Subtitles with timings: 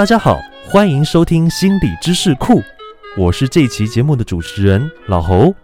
[0.00, 2.62] 大家好，欢迎收听心理知识库，
[3.18, 5.54] 我是这期节目的主持人老侯。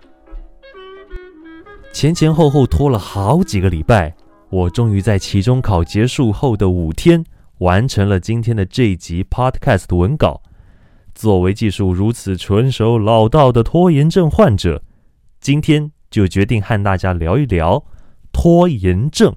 [1.91, 4.15] 前前后后拖了好几个礼拜，
[4.51, 7.25] 我终于在期中考结束后的五天，
[7.61, 10.43] 完成了今天的这一集 Podcast 文稿。
[11.15, 14.83] 作为技术如此纯熟老道的拖延症患者，
[15.41, 17.87] 今天就决定和大家聊一聊
[18.33, 19.35] 拖延症。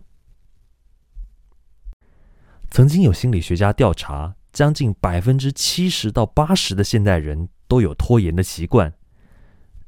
[2.70, 8.92] 曾经有心理学家调查，将近百分之七十到八十的现代人都有拖延的习惯。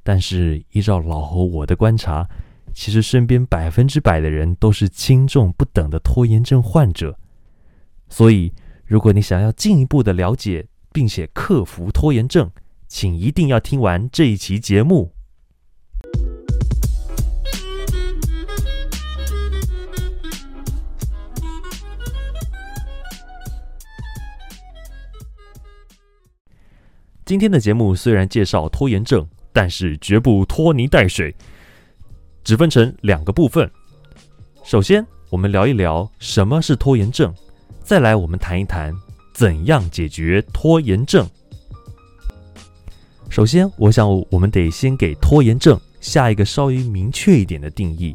[0.03, 2.27] 但是依照老侯我的观察，
[2.73, 7.17] 其实身边百分之百的人都是轻重不等的拖延症患者。
[8.09, 8.51] 所以，
[8.85, 12.51] 如果你想要进一步的了解，并且克服拖延症，
[12.87, 15.13] 请一定要听完这一期节目。
[27.31, 31.33] 今天的节目虽然介绍拖延症，但是绝不拖泥带水，
[32.43, 33.71] 只分成两个部分。
[34.65, 37.33] 首先，我们聊一聊什么是拖延症，
[37.81, 38.93] 再来我们谈一谈。
[39.33, 41.25] 怎样解决拖延症？
[43.29, 48.13] 首先，我想我们得先给拖延症下一个稍微明确一点的定义。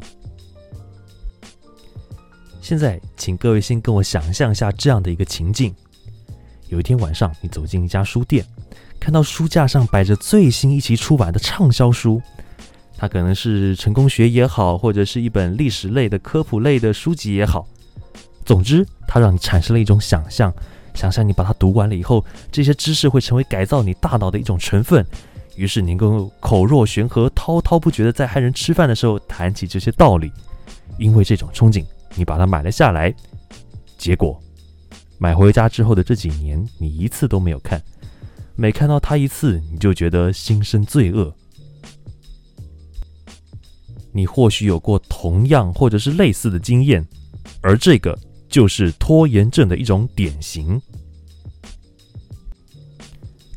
[2.61, 5.73] 现在，请各位先跟我想象一下这样的一个情境：
[6.67, 8.45] 有一天晚上，你走进一家书店，
[9.07, 12.21] 看到书架上摆着最新一期出版的畅销书，
[12.97, 17.65] 它可能是成功学也好，或者是一本历史类的、科普类的书籍也好，
[18.43, 20.53] 总之，它让你产生了一种想象。
[20.93, 25.05] 想象你把它读完了以后，这些知识会成为改造你大脑的一种成分，
[25.55, 30.29] 于是你能够口若悬河、滔滔不绝的在和人吃饭的时候谈起这些道理。
[30.97, 33.15] 因为这种憧憬，你把它买了下来。
[33.97, 34.37] 结果
[35.17, 37.81] 买回家之后的这几年，你一次都没有看，
[38.57, 41.33] 每看到它一次，你就觉得心生罪恶。
[44.11, 47.07] 你或许有过同样或者是类似的经验，
[47.61, 48.17] 而这个。
[48.49, 50.81] 就是拖延症的一种典型。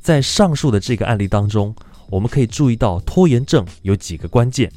[0.03, 1.73] 在上述的这个案例当中，
[2.11, 4.71] 我们可以注意到拖延症有几个关键。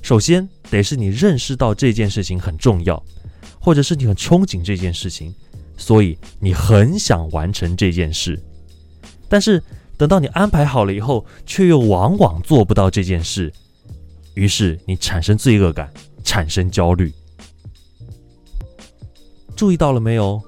[0.00, 3.02] 首先，得是你认识到这件事情很重要，
[3.60, 5.34] 或者是你很憧憬这件事情，
[5.76, 8.40] 所以你很想完成这件事。
[9.30, 9.62] 但是
[9.96, 13.50] 等到你安排好了以后，却又往往做不到这件事，
[14.34, 15.90] 于是你产生罪恶感，
[16.24, 17.10] 产生焦虑。
[19.56, 20.42] 注意到了没有？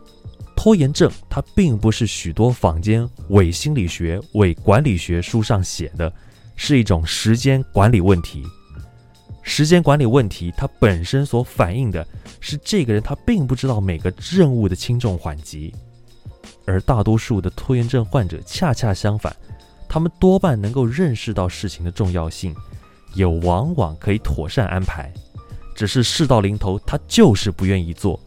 [0.56, 6.12] 拖延症它并不是许多坊间伪心理学、伪管理学书上写的，
[6.56, 8.44] 是一种时间管理问题。
[9.42, 12.06] 时间管理问题它本身所反映的
[12.40, 15.74] 是这个人他并不知道每个任务的轻重缓急，
[16.66, 19.34] 而大多数的拖延症患者恰恰相反，
[19.88, 22.54] 他们多半能够认识到事情的重要性，
[23.14, 25.12] 也往往可以妥善安排，
[25.74, 28.18] 只是事到临头他就是不愿意做。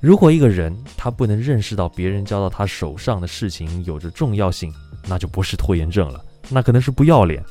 [0.00, 4.72] 如果一个人他不能认识到别人交到他手上的事情有着重要性，
[5.08, 7.42] 那就不是拖延症了，那可能是不要脸。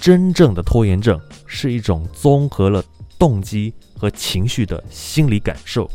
[0.00, 2.82] 真正的拖延症是一种综合了
[3.18, 5.90] 动机和情绪的心理感受。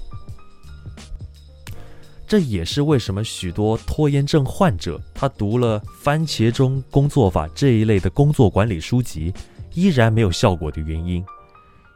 [2.36, 9.34] 这也是为什么许多拖延症患者他读了番茄钟工作法这一类的工作管理书籍，
[9.74, 11.26] 依然没有效果的原因。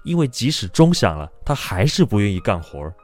[0.05, 2.95] 因为即使钟响了，他还是不愿意干活儿。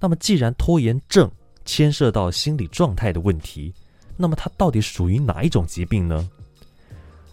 [0.00, 1.30] 那么，既然拖延症
[1.66, 3.74] 牵涉到心理状态的问题，
[4.16, 6.26] 那么它到底属于哪一种疾病呢？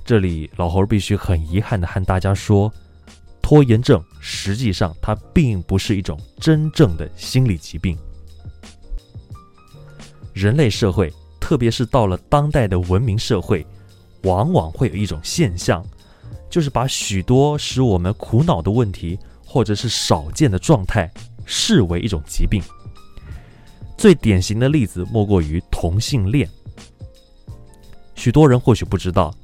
[0.03, 2.69] 这里老猴必须很遗憾的和大家说。
[3.41, 7.95] 拖延症实际上它并不是一种真正的心理疾病。
[10.31, 13.63] 人类社会，特别是到了当代的文明社会，
[14.23, 15.85] 往往会有一种现象，
[16.49, 21.11] 就是把许多使我们苦恼的问题，或者是少见的状态，
[21.45, 22.63] 视为一种疾病。
[23.97, 26.49] 最典型的例子莫过于同性恋。
[28.15, 29.35] 许多人或许不知道，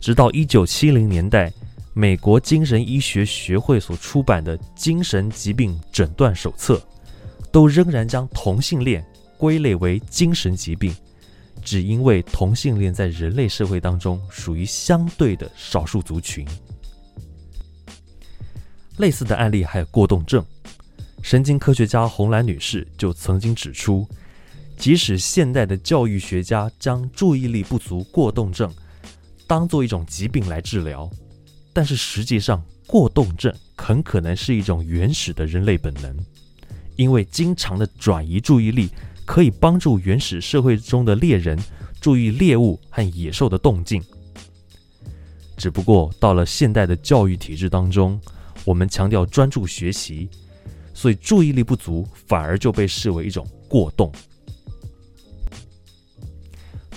[0.00, 1.52] 直到一九七零年代。
[1.94, 6.76] 美国精神医学学会所出版的《精神疾病诊断手册》，
[7.50, 9.04] 都仍然将同性恋
[9.36, 10.94] 归类为精神疾病，
[11.60, 16.46] 只因为同性恋在人类社会当中属于相对的少数族群。
[18.98, 20.44] 类似的案例还有过动症，
[21.22, 24.06] 神经科学家红兰女士就曾经指出，
[24.76, 28.72] 即使现代的教育学家将注意力不足过动症
[29.46, 31.10] 当做一种疾病来治疗，
[31.72, 36.16] 但是实际上，过动症很可能是一种原始的人类本能，
[36.96, 38.88] 因为经常的转移注意力
[39.26, 41.58] 可以帮助原始社会中的猎人
[42.00, 44.02] 注意猎物和野兽的动静。
[45.58, 48.18] 只不过到了现代的教育体制当中，
[48.64, 50.30] 我们强调专注学习，
[50.98, 54.10] 所以注意力不足反而就被视为一种过动。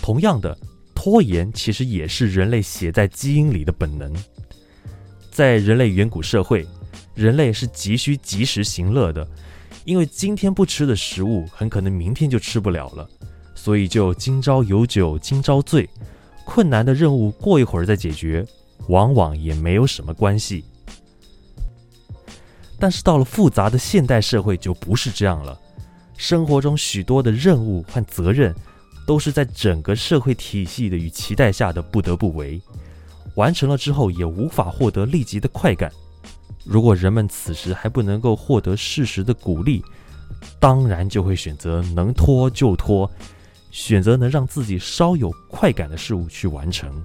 [0.02, 0.58] 同样的，
[0.96, 4.12] 拖延其实也是人类写在基因里的本能。
[5.30, 6.66] 在人类远古社会，
[7.14, 9.30] 人类是急需及时行乐的，
[9.86, 13.08] 因为今天不吃的食物，很可能明天就吃不了了，
[13.54, 15.88] 所以就今朝有酒今朝醉。
[16.44, 18.44] 困难的任务过一会儿再解决，
[18.88, 20.66] 往往也没有什么关系。
[22.82, 25.58] 但是到了复杂的现代社会，就不是这样了。
[26.18, 28.54] 生活中许多的任务和责任。
[29.08, 32.62] 都是在整个社会体系的与期待下的不得不为，
[33.36, 35.92] 完成了之后也无法获得立即的快感。
[36.64, 39.84] 如果人们此时还不能够获得适时的鼓励，
[40.60, 43.10] 当然就会选择能拖就拖，
[43.72, 47.04] 选择能让自己稍有快感的事物去完成。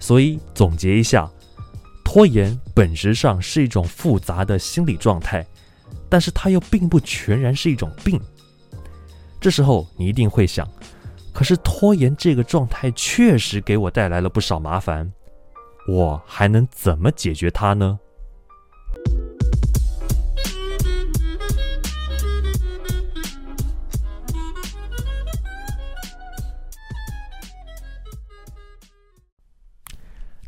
[0.00, 1.30] 所以总结一下，
[2.16, 5.46] 拖延本质上是一种复杂的心理状态，
[6.08, 8.18] 但是它又并不全然是一种病。
[9.38, 10.66] 这时候你一定会想，
[11.34, 15.12] 可是拖延这个状态确实给我带来了不少麻烦，
[15.86, 17.98] 我还能怎么解决它呢？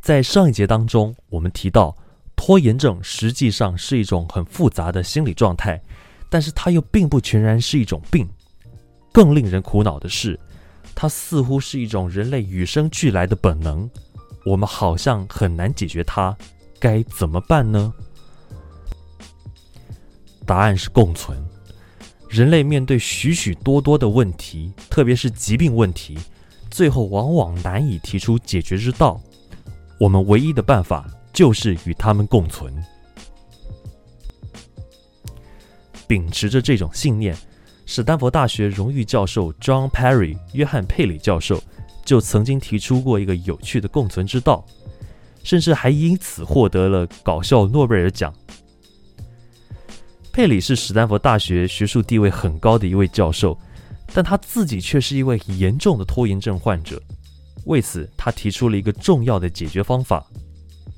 [0.09, 1.95] 在上一节当中，我们提到，
[2.35, 5.79] 拖延症实际上是一种很复杂的心理状态，
[6.31, 8.27] 但是它又并不全然是一种病。
[9.13, 10.41] 更令人苦恼的是，
[10.95, 13.87] 它似乎是一种人类与生俱来的本能，
[14.47, 16.35] 我们好像很难解决它，
[16.81, 17.93] 该怎么办呢？
[20.47, 21.39] 答案是共存。
[22.31, 26.19] 人类面对许许多多的问题，特别是疾病问题，
[26.71, 29.21] 最后往往难以提出解决之道。
[29.99, 32.73] 我们唯一的办法就是与他们共存。
[36.07, 37.37] 秉持着这种信念。
[37.85, 41.59] 史丹佛大学荣誉教授 John Perry 约翰佩里教授
[42.05, 44.63] 就曾经提出过一个有趣的共存之道，
[45.43, 48.31] 甚至还因此获得了搞笑诺贝尔奖。
[50.31, 53.59] 佩里是史丹佛大学学术地位很高的一位教授，
[54.13, 57.03] 但他自己却是一位严重的拖延症患者。
[57.69, 60.27] 为此，他提出了一个重要的解决方法：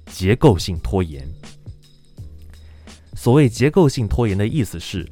[0.07, 1.29] 结构性拖延。
[3.15, 5.07] 所谓结构性拖延的意思是。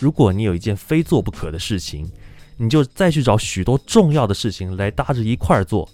[0.00, 2.08] 如果你有一件非做不可的事情，
[2.56, 5.88] 你就再去找许多重要的事情来搭着一块儿做，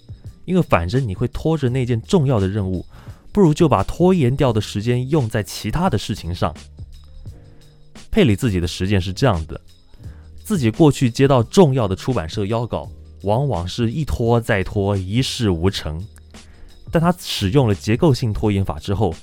[0.45, 2.85] 因为反正你会拖着那件重要的任务，
[3.33, 6.55] 不如就把拖延掉的时间用在其他的事情上。
[8.11, 9.59] 佩里自己的实践是这样的：
[10.43, 12.91] 自己过去接到重要的出版社邀稿，
[13.25, 16.03] 往往是一拖再拖，一事无成。
[16.91, 19.15] 但他使用了结构性拖延法之后，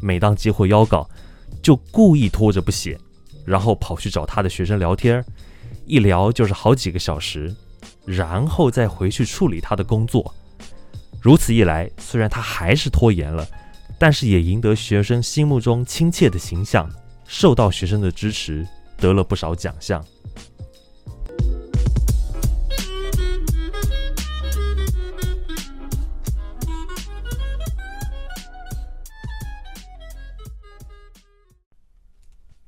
[0.00, 1.08] 每当接获邀稿，
[1.60, 2.96] 就故意拖着不写。
[3.44, 5.24] 然后跑去找他的学生聊天，
[5.86, 7.54] 一聊就是好几个小时，
[8.04, 10.34] 然后再回去处理他的工作。
[11.20, 13.46] 如此一来，虽然他还是拖延了，
[13.98, 16.90] 但是也赢得学生心目中亲切的形象，
[17.24, 18.66] 受到学生的支持，
[18.96, 20.04] 得了不少奖项。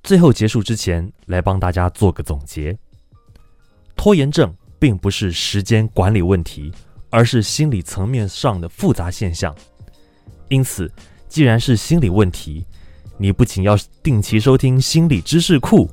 [0.08, 2.74] 最后结束之前，来帮大家做个总结。
[3.94, 6.72] 拖延症并不是时间管理问题，
[7.10, 9.54] 而是心理层面上的复杂现象。
[10.48, 10.90] 因此，
[11.28, 12.64] 既然是心理问题，
[13.18, 15.86] 你不仅要定期收听心理知识库，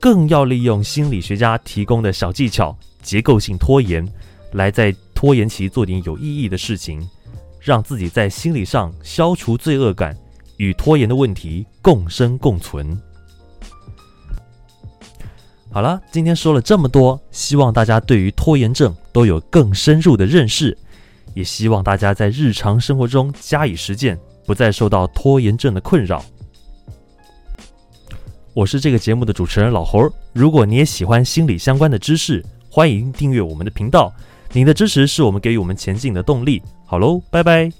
[0.00, 2.74] 更要利用心理学家提供的小技巧——
[3.04, 4.02] 结构性拖延，
[4.52, 7.06] 来在拖延期做点有意义的事情，
[7.60, 10.16] 让自己在心理上消除罪恶感，
[10.56, 12.98] 与拖延的问题共生共存。
[15.72, 20.76] 好了，今天说了这么多，希望大家对于拖延症都有更深入的认识，
[21.32, 26.24] 也希望大家在日常生活中加以实践，不再受到拖延症的困扰。
[28.52, 34.12] 我是这个节目的主持人老猴，如果你也喜欢心理相关的知识，欢迎订阅我们的频道，
[34.52, 36.60] 您的支持是我们给予我们前进的动力。
[36.84, 37.79] 好喽，拜拜。